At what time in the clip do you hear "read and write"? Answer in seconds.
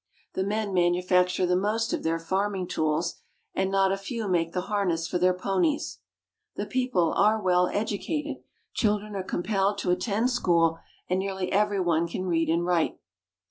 12.25-12.97